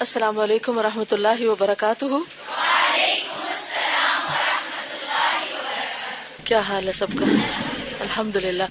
[0.00, 2.04] السلام علیکم و رحمۃ اللہ وبرکاتہ۔
[6.44, 7.24] کیا حال ہے سب کا؟
[8.00, 8.62] الحمد للہ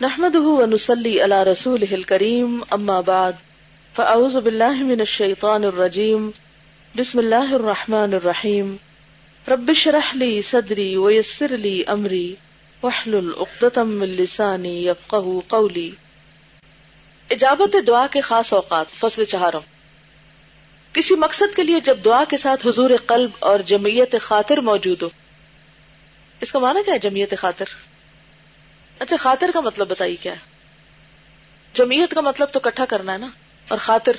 [0.00, 3.32] نحمد ونسلی علی رسول کریم اما بعد،
[3.96, 6.30] فاعوذ باللہ من الشیطان الرجیم،
[6.96, 8.76] بسم اللہ الرحمن الرحیم۔
[9.48, 12.34] رب اشرح لی صدری ویسر لی امری،
[12.82, 15.90] واحلل عقدۃ من لسانی یفقهوا قولی۔
[17.30, 19.70] اجابت دعا کے خاص اوقات فصل چہارم
[20.92, 25.08] کسی مقصد کے لیے جب دعا کے ساتھ حضور قلب اور جمعیت خاطر موجود ہو۔
[26.40, 27.64] اس کا معنی کیا ہے جمعیت خاطر؟
[28.98, 30.38] اچھا خاطر کا مطلب بتائیے کیا ہے؟
[31.72, 33.26] جمعیت کا مطلب تو کٹھا کرنا ہے نا؟
[33.68, 34.12] اور خاطر؟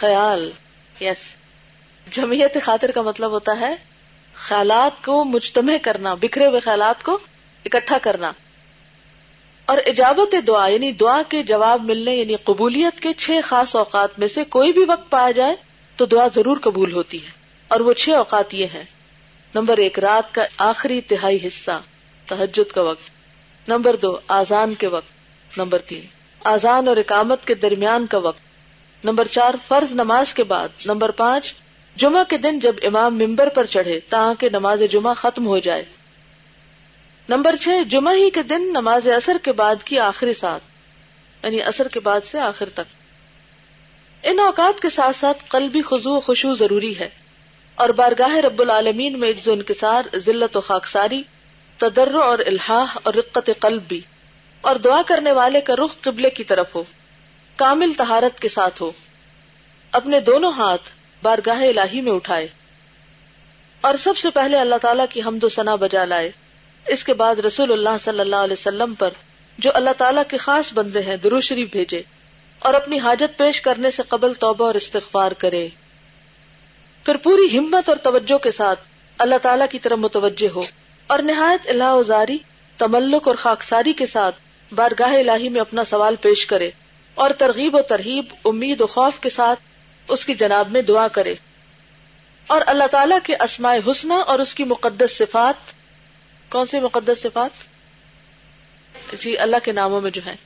[0.00, 0.50] خیال
[1.00, 1.34] یس
[2.10, 3.76] جمعیت خاطر کا مطلب ہوتا ہے
[4.34, 7.18] خیالات کو مجتمع کرنا، بکھرے ہوئے خیالات کو
[7.64, 8.32] اکٹھا کرنا۔
[9.66, 14.28] اور اجابت دعا یعنی دعا کے جواب ملنے یعنی قبولیت کے چھ خاص اوقات میں
[14.28, 15.56] سے کوئی بھی وقت پایا جائے
[15.96, 17.30] تو دعا ضرور قبول ہوتی ہے۔
[17.68, 18.84] اور وہ چھ اوقات یہ ہیں۔
[19.54, 21.80] نمبر ایک، رات کا آخری تہائی حصہ
[22.26, 23.10] تحجد کا وقت۔
[23.68, 25.12] نمبر دو آزان کے وقت۔
[25.58, 26.00] نمبر تین
[26.44, 28.40] آزان اور اقامت کے درمیان کا وقت۔
[29.04, 31.54] نمبر چار، فرض نماز کے بعد۔ نمبر پانچ،
[31.96, 35.84] جمعہ کے دن جب امام ممبر پر چڑھے تاکہ نماز جمعہ ختم ہو جائے۔
[37.28, 40.62] نمبر چھ، جمعہ ہی کے دن نماز اثر کے بعد کی آخری ساتھ
[41.44, 43.05] یعنی اثر کے بعد سے آخر تک۔
[44.28, 47.08] ان اوقات کے ساتھ ساتھ قلبی خزو و خوشو ضروری ہے
[47.74, 51.22] اور بارگاہ رب العالمین میں عجز و انکسار، ذلت و خاکساری
[51.76, 54.00] تدر اور الحاح اور رقت قلب بھی۔
[54.60, 56.84] اور دعا کرنے والے کا رخ قبلے کی طرف ہو،
[57.56, 58.92] کامل تہارت کے ساتھ ہو۔
[59.92, 60.90] اپنے دونوں ہاتھ
[61.22, 62.48] بارگاہ الہی میں اٹھائے۔
[63.80, 66.30] اور سب سے پہلے اللہ تعالیٰ کی حمد و ثنا بجا لائے۔
[66.86, 69.10] اس کے بعد رسول اللہ صلی اللہ علیہ وسلم پر
[69.58, 72.02] جو اللہ تعالیٰ کے خاص بندے ہیں درو شریف بھیجے۔
[72.58, 75.68] اور اپنی حاجت پیش کرنے سے قبل توبہ اور استغفار کرے۔
[77.04, 78.80] پھر پوری ہمت اور توجہ کے ساتھ
[79.18, 80.62] اللہ تعالیٰ کی طرف متوجہ ہو
[81.06, 82.38] اور نہایت اللہ ازاری
[82.76, 84.36] تملک اور خاکساری کے ساتھ
[84.74, 86.70] بارگاہ الہی میں اپنا سوال پیش کرے
[87.14, 89.60] اور ترغیب و ترغیب امید و خوف کے ساتھ
[90.08, 91.34] اس کی جناب میں دعا کرے۔
[92.46, 95.54] اور اللہ تعالیٰ کے اسماء حسنہ اور اس کی مقدس صفات،
[96.48, 97.50] کون سی مقدس صفات؟
[99.18, 100.36] جی اللہ کے ناموں میں جو ہے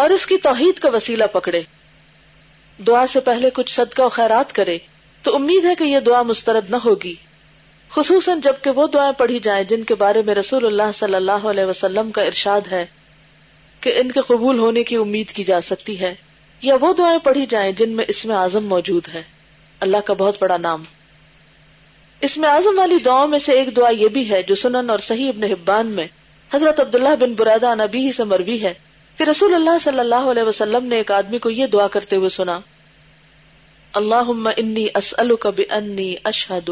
[0.00, 1.62] اور اس کی توحید کا وسیلہ پکڑے۔
[2.86, 4.78] دعا سے پہلے کچھ صدقہ و خیرات کرے،
[5.22, 7.14] تو امید ہے کہ یہ دعا مسترد نہ ہوگی۔
[7.90, 11.64] خصوصاً جبکہ وہ دعائیں پڑھی جائیں جن کے بارے میں رسول اللہ صلی اللہ علیہ
[11.64, 12.86] وسلم کا ارشاد ہے
[13.80, 16.14] کہ ان کے قبول ہونے کی امید کی جا سکتی ہے،
[16.62, 19.22] یا وہ دعائیں پڑھی جائیں جن میں اس میں اعظم موجود ہے۔
[19.80, 20.82] اللہ کا بہت بڑا نام۔
[22.20, 24.98] اس میں اعظم والی دعاؤں میں سے ایک دعا یہ بھی ہے جو سنن اور
[24.98, 26.06] صحیح ابن حبان میں
[26.54, 28.74] حضرت عبداللہ بن برادہ نبی ہی سے مروی ہے۔
[29.16, 32.28] کہ رسول اللہ صلی اللہ علیہ وسلم نے ایک آدمی کو یہ دعا کرتے ہوئے
[32.28, 32.60] سنا
[33.94, 36.70] اللہ انی اسألک بانی اشہد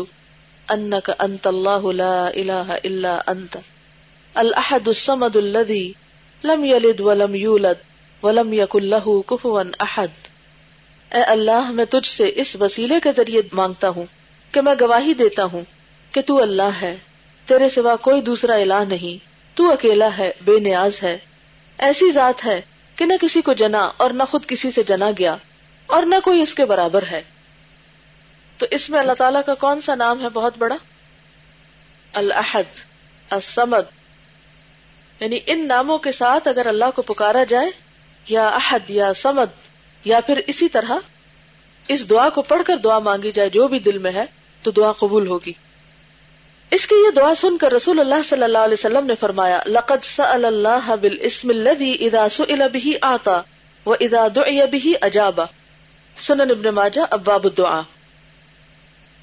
[0.71, 3.57] انک انت اللہ لا الہ الا انت،
[4.35, 5.93] الاحد الصمد الذي
[6.45, 7.79] لم يلد ولم يولد
[8.23, 10.29] ولم يكن له كفوا احد۔
[11.15, 14.07] اے اللہ، میں تجھ سے اس وسیلے کے ذریعے مانگتا ہوں
[14.53, 15.63] کہ میں گواہی دیتا ہوں
[16.13, 16.97] کہ تو اللہ ہے،
[17.45, 19.25] تیرے سوا کوئی دوسرا الہ نہیں،
[19.57, 21.19] تو اکیلا ہے، بے نیاز ہے۔
[21.79, 22.61] ایسی ذات ہے
[22.97, 25.37] کہ نہ کسی کو جنا اور نہ خود کسی سے جنا گیا
[25.87, 27.23] اور نہ کوئی اس کے برابر ہے۔
[28.59, 30.77] تو اس میں اللہ تعالیٰ کا کون سا نام ہے بہت بڑا؟
[32.13, 32.79] الحد
[33.31, 33.99] السمد
[35.21, 37.71] یعنی ان ناموں کے ساتھ اگر اللہ کو پکارا جائے،
[38.27, 39.69] یا احد، یا سمد
[40.05, 40.93] یا پھر اسی طرح
[41.89, 44.25] اس دعا کو پڑھ کر دعا مانگی جائے، جو بھی دل میں ہے،
[44.63, 45.53] تو دعا قبول ہوگی۔
[46.71, 50.05] اس کی یہ دعا سن کر رسول اللہ صلی اللہ علیہ وسلم نے فرمایا، لقد
[50.05, 53.41] سأل اللہ بالاسم الذي اذا سئل به آتا
[53.87, 55.45] واذا دعي به اجابا۔
[56.17, 57.81] سنن ابن ماجہ، ابواب الدعاء۔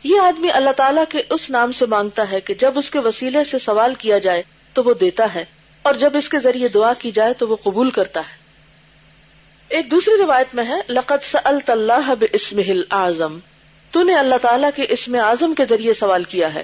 [0.03, 3.43] یہ آدمی اللہ تعالیٰ کے اس نام سے مانگتا ہے کہ جب اس کے وسیلے
[3.43, 4.41] سے سوال کیا جائے
[4.73, 5.45] تو وہ دیتا ہے،
[5.81, 8.35] اور جب اس کے ذریعے دعا کی جائے تو وہ قبول کرتا ہے۔
[9.69, 13.37] ایک دوسری روایت میں ہے، لقد سألت اللہ باسمه الاعظم
[13.91, 16.63] تو نے اللہ تعالیٰ کے اسم اعظم کے ذریعے سوال کیا ہے۔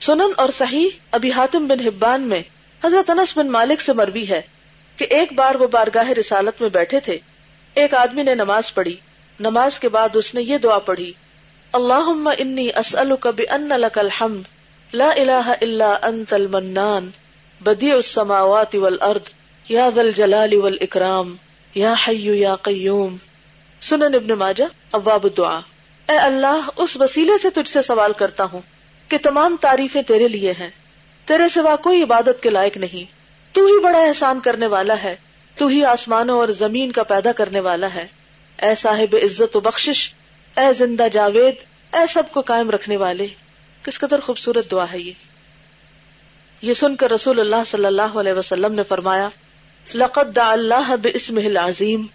[0.00, 2.42] سنن اور صحیح ابھی حاتم بن حبان میں
[2.84, 4.42] حضرت انس بن مالک سے مروی ہے
[4.96, 7.18] کہ ایک بار وہ بارگاہ رسالت میں بیٹھے تھے۔
[7.74, 8.96] ایک آدمی نے نماز پڑھی۔
[9.40, 11.12] نماز کے بعد اس نے یہ دعا پڑھی
[11.72, 14.42] اللہ انی اسألک بان لک الحمد،
[14.94, 17.10] لا الہ الا انت المنان،
[17.60, 19.30] بدیع السماوات والارض،
[19.68, 21.36] یا ذا الجلال والاکرام،
[21.74, 23.16] یا حی یا قیوم۔
[23.80, 25.60] سنن ابن ماجہ، ابواب الدعا
[26.08, 28.60] اے اللہ، اس وسیلے سے تجھ سے سوال کرتا ہوں۔
[29.10, 30.70] کہ تمام تعریفیں تیرے لیے ہیں۔
[31.24, 33.12] تیرے سوا کوئی عبادت کے لائق نہیں۔
[33.54, 35.16] تو ہی بڑا احسان کرنے والا ہے۔
[35.56, 38.06] تو ہی آسمانوں اور زمین کا پیدا کرنے والا ہے۔
[38.62, 40.12] اے صاحب عزت و بخشش،
[40.56, 41.54] اے زندہ جاوید،
[41.94, 43.26] اے سب کو قائم رکھنے والے۔
[43.82, 45.12] کس قدر خوبصورت دعا ہے یہ۔
[46.62, 49.28] یہ سن کر رسول اللہ صلی اللہ علیہ وسلم نے فرمایا،
[49.94, 52.06] لقد دع اللہ باسمه العظیم۔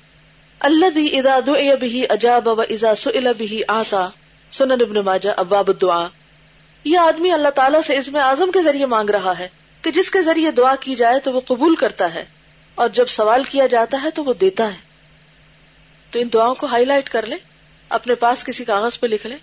[0.59, 4.06] الذي اذا دعي به اجاب واذا سئل به اعطى
[4.51, 6.07] سنن ابن ماجہ ابواب الدعاء۔
[6.86, 9.48] یہ آدمی اللہ تعالیٰ سے اسم اعظم کے ذریعے مانگ رہا ہے
[9.82, 12.26] کہ جس کے ذریعے دعا کی جائے تو وہ قبول کرتا ہے
[12.76, 14.78] اور جب سوال کیا جاتا ہے تو وہ دیتا ہے۔
[16.12, 17.38] تو ان دعاؤں کو ہائی لائٹ کر لیں،
[17.90, 19.38] اپنے پاس کسی کاغذ پہ لکھ لیں۔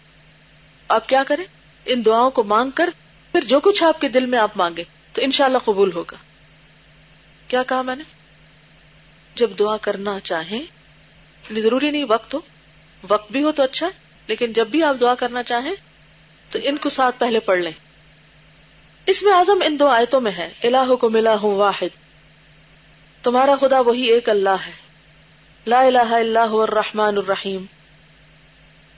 [0.88, 1.44] آپ کیا کریں؟
[1.86, 2.90] ان دعاؤں کو مانگ کر،
[3.32, 6.16] پھر جو کچھ آپ کے دل میں آپ مانگے تو انشاءاللہ قبول ہوگا۔
[7.48, 8.04] کیا کہا میں نے؟
[9.34, 12.40] جب دعا کرنا چاہیں یعنی ضروری نہیں وقت ہو،
[13.08, 13.88] وقت بھی ہو تو اچھا
[14.26, 15.74] لیکن جب بھی آپ دعا کرنا چاہیں
[16.52, 17.72] تو ان کو ساتھ پہلے پڑھ لیں۔
[19.06, 21.96] اس میں آزم ان دو آیتوں میں ہے الہ کو ملا ہوں واحد۔
[23.22, 24.72] تمہارا خدا وہی ایک اللہ ہے۔
[25.66, 27.64] لا الہ الا هو الرحمن الرحیم۔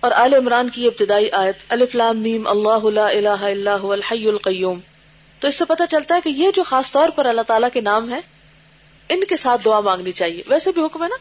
[0.00, 4.28] اور آل عمران کی ابتدائی آیت، الف لام میم، اللہ لا الہ الا هو الحی
[4.28, 4.80] القیوم۔
[5.38, 7.80] تو اس سے پتہ چلتا ہے کہ یہ جو خاص طور پر اللہ تعالیٰ کے
[7.80, 8.20] نام ہے،
[9.08, 11.16] ان کے ساتھ دعا مانگنی چاہیے۔ ویسے بھی حکم ہے نا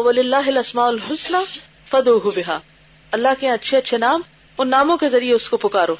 [0.00, 1.38] وللہ الاسماء الحسنى
[1.90, 2.58] فدعوه بها۔
[3.10, 4.22] اللہ کے اچھے اچھے نام
[4.60, 5.96] ان ناموں کے ذریعے اس کو پکارو۔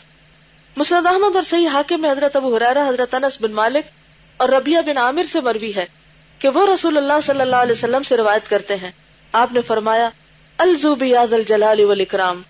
[0.77, 3.85] مسند احمد اور صحیح حاکم میں حضرت ابو حریرہ حضرت انس بن مالک
[4.37, 5.85] اور ربیہ بن عامر سے مروی ہے
[6.39, 8.91] کہ وہ رسول اللہ صلی اللہ علیہ وسلم سے روایت کرتے ہیں۔
[9.33, 10.11] آپ نے فرمایا
[10.59, 12.43] الزوب یاز الجلال والاکرام۔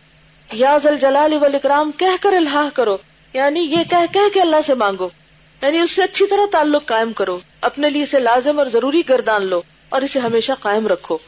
[0.53, 2.97] یاز الجلال والاکرام کہہ کر الہا کرو۔
[3.33, 5.09] یعنی یہ کہہ کہہ کے اللہ سے مانگو۔
[5.63, 9.47] یعنی اس سے اچھی طرح تعلق قائم کرو۔ اپنے لیے اسے لازم اور ضروری گردان
[9.47, 11.19] لو اور اسے ہمیشہ قائم رکھو۔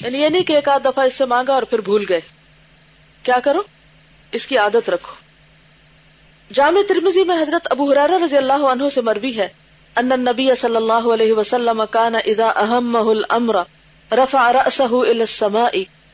[0.00, 2.20] یعنی یہ نہیں کہ ایک آدھ دفعہ اس سے مانگا اور پھر بھول گئے۔
[3.22, 3.62] کیا کرو؟
[4.32, 5.14] اس کی عادت رکھو۔
[6.54, 9.48] جامع ترمزی میں حضرت ابو حرارہ رضی اللہ عنہ سے مروی ہے،
[9.96, 13.56] ان النبی صلی اللہ علیہ وسلم کان اذا اہمہ الامر
[14.10, 15.72] رفع رأسه الى السماء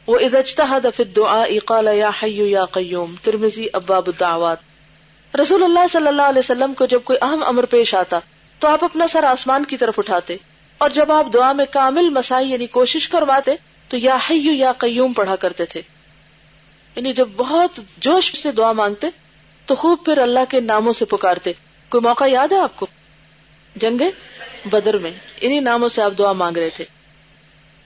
[0.09, 6.07] واذا اجتهد في الدعاء قال يا حي يا قيوم ترمذی ابواب الدعوات۔ رسول اللہ صلی
[6.07, 8.19] اللہ علیہ وسلم کو جب کوئی اہم امر پیش آتا
[8.59, 10.37] تو آپ اپنا سر آسمان کی طرف اٹھاتے
[10.79, 13.57] اور جب آپ دعا میں کامل مسائی یعنی کوشش کرواتے
[13.89, 15.83] تو یا حیو یا قیوم پڑھا کرتے تھے۔
[16.96, 19.06] یعنی جب بہت جوش سے دعا مانگتے
[19.69, 21.52] تو خوب پھر اللہ کے ناموں سے پکارتے
[21.93, 22.87] کوئی موقع یاد ہے آپ کو
[23.76, 24.02] جنگ
[24.70, 25.10] بدر میں
[25.40, 26.84] انہی ناموں سے آپ دعا مانگ رہے تھے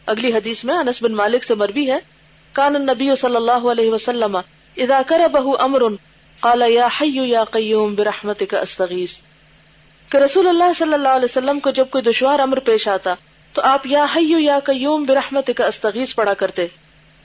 [0.06, 1.98] اگلی حدیث میں انس بن مالک سے مروی ہے
[2.54, 4.36] کان النبی صلی اللہ علیہ وسلم
[4.76, 5.82] اذا کربہ امر
[6.40, 9.20] قال یا حی یا قیوم برحمتک استغیث
[10.10, 13.14] کہ رسول اللہ صلی اللہ علیہ وسلم کو جب کوئی دشوار امر پیش آتا
[13.54, 16.66] تو آپ یا حی یا قیوم برحمتک استغیث پڑھا کرتے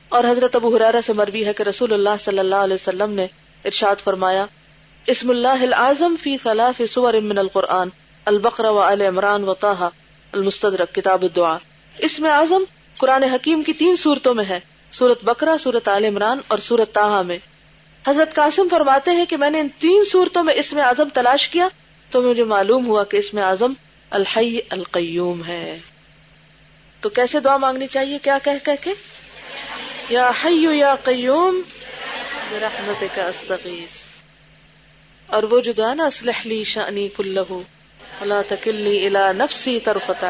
[0.10, 3.28] اور حضرت ابو حرارہ سے مروی ہے کہ رسول اللہ صلی اللہ علیہ وسلم نے
[3.66, 4.46] ارشاد فرمایا،
[5.08, 7.90] اسم اللہ العظم فی ثلاث سور من القرآن،
[8.26, 9.90] البقرہ و عمران و تاہا
[10.32, 11.58] المستدرک، کتاب الدعا
[11.98, 12.64] اس میں اعظم
[12.98, 14.60] قرآن حکیم کی تین صورتوں میں ہے،
[14.92, 17.38] سورت بکرا سورت عال عمران اور سورت تاہا میں۔
[18.08, 21.50] حضرت قاسم فرماتے ہیں کہ میں نے ان تین صورتوں میں اس میں اعظم تلاش
[21.50, 21.68] کیا
[22.10, 23.74] تو مجھے معلوم ہوا کہ اس میں اعظم
[24.10, 25.78] الحی القیوم ہے۔
[27.00, 28.94] تو کیسے دعا مانگنی چاہیے؟ کیا کہہ کہہ کے؟
[30.10, 31.62] یا حیو یا قیوم
[32.52, 33.98] رحمت کا استغیث۔
[35.28, 37.64] اور وہ جو دعا نا اسلح لی شانی کلہو
[38.22, 40.26] اللہ تکلنی الا نفسی طرفت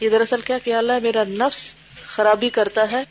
[0.00, 1.74] یہ دراصل کیا کہ اللہ میرا نفس
[2.06, 3.04] خرابی کرتا ہے،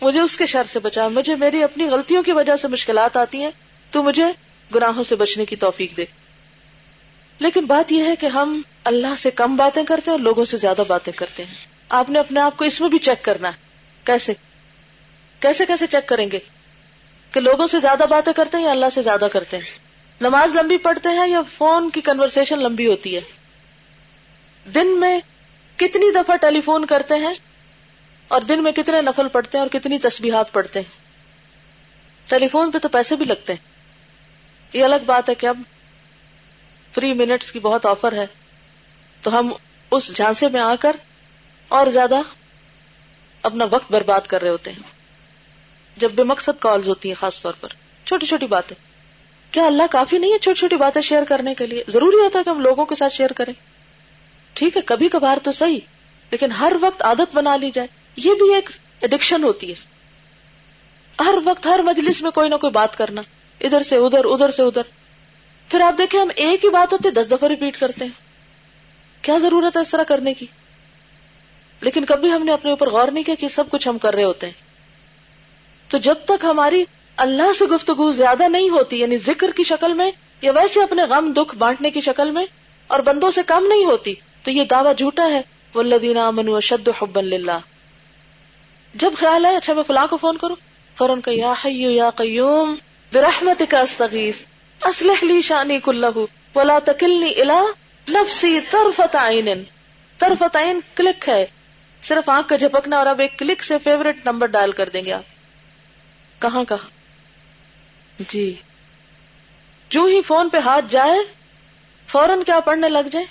[0.00, 3.42] مجھے اس کے شر سے بچا مجھے میری اپنی غلطیوں کی وجہ سے مشکلات آتی
[3.42, 3.50] ہیں،
[3.90, 4.24] تو مجھے
[4.74, 6.04] گناہوں سے بچنے کی توفیق دے۔
[7.38, 10.56] لیکن بات یہ ہے کہ ہم اللہ سے کم باتیں کرتے ہیں اور لوگوں سے
[10.56, 11.54] زیادہ باتیں کرتے ہیں۔
[11.88, 13.56] آپ نے اپنے آپ کو اس میں بھی چیک کرنا ہے۔
[14.04, 14.32] کیسے؟
[15.46, 16.38] کیسے کیسے چیک کریں گے
[17.32, 19.78] کہ لوگوں سے زیادہ باتیں کرتے ہیں یا اللہ سے زیادہ کرتے ہیں؟
[20.20, 23.20] نماز لمبی پڑھتے ہیں یا فون کی کنورسیشن لمبی ہوتی ہے؟
[24.74, 25.20] دن میں
[25.76, 27.34] کتنی دفعہ ٹیلی فون کرتے ہیں
[28.28, 30.98] اور دن میں کتنے نفل پڑھتے ہیں اور کتنی تسبیحات پڑھتے ہیں؟
[32.28, 33.68] ٹیلی فون پہ تو پیسے بھی لگتے ہیں۔
[34.72, 35.60] یہ الگ بات ہے کہ اب
[36.92, 38.26] فری منٹس کی بہت آفر ہے۔
[39.22, 39.52] تو ہم
[39.90, 40.96] اس جھانسے میں آ کر
[41.68, 42.16] اور زیادہ
[43.42, 44.95] اپنا وقت برباد کر رہے ہوتے ہیں۔
[45.96, 47.68] جب بے مقصد کالز ہوتی ہیں خاص طور پر،
[48.04, 48.76] چھوٹی چھوٹی باتیں۔
[49.50, 52.44] کیا اللہ کافی نہیں ہے چھوٹی چھوٹی باتیں شیئر کرنے کے لیے؟ ضروری ہوتا ہے
[52.44, 53.52] کہ ہم لوگوں کے ساتھ شیئر کریں۔
[54.52, 55.80] ٹھیک ہے، کبھی کبھار تو صحیح،
[56.30, 59.96] لیکن ہر وقت عادت بنا لی جائے۔ یہ بھی ایک ایڈکشن ہوتی ہے۔
[61.24, 63.22] ہر وقت، ہر مجلس میں کوئی نہ کوئی بات کرنا۔
[63.60, 64.82] ادھر سے ادھر ادھر سے ادھر۔
[65.68, 68.12] پھر آپ دیکھیں، ہم ایک ہی بات ہوتی ہے، دس دفعہ ریپیٹ کرتے ہیں۔
[69.22, 70.46] کیا ضرورت ہے اس طرح کرنے کی؟
[71.80, 74.24] لیکن کبھی ہم نے اپنے اوپر غور نہیں کیا کہ سب کچھ ہم کر رہے
[74.24, 74.65] ہوتے ہیں۔
[75.88, 76.84] تو جب تک ہماری
[77.16, 80.10] اللہ سے گفتگو زیادہ نہیں ہوتی یعنی ذکر کی شکل میں،
[80.42, 82.46] یا ویسے اپنے غم، دکھ بانٹنے کی شکل میں،
[82.86, 85.40] اور بندوں سے کم نہیں ہوتی، تو یہ دعویٰ جھوٹا ہے۔
[85.74, 87.58] والذین آمنوا شد حبا للہ
[88.94, 90.56] جب خیال ہے اچھا میں فلاں کو فون کروں۔
[90.96, 92.74] فوراً یا حیو یا قیوم
[93.12, 94.42] برحمت کا استغیث
[94.84, 96.06] اسلح لی شانی کلہ
[96.54, 97.62] ولا تکلنی الا
[98.08, 99.62] نفسی طرفت عین۔
[100.18, 101.46] طرفت عین کلک ہے۔
[102.02, 105.12] صرف آنکھ کا جھپکنا اور اب ایک کلک سے فیوریٹ نمبر ڈائل کر دیں گے
[105.12, 105.35] آپ۔
[106.38, 106.76] کہاں کا؟
[108.28, 108.54] جی۔
[109.88, 111.18] جو ہی فون پہ ہاتھ جائے،
[112.06, 113.26] فوراً کیا پڑھنے لگ جائے؟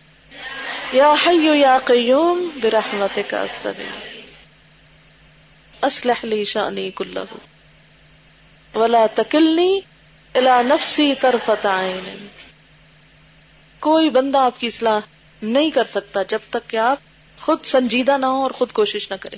[0.93, 4.15] یا حیو یا قیوم برحمت کا استغیث
[5.83, 7.35] اسلح لی شانی کلہ۔
[8.77, 9.79] ولا تکلنی
[10.35, 12.27] الا نفسی طرفت عین۔
[13.79, 14.99] کوئی بندہ آپ کی اصلاح
[15.41, 16.97] نہیں کر سکتا جب تک کہ آپ
[17.37, 19.37] خود سنجیدہ نہ ہو اور خود کوشش نہ کرے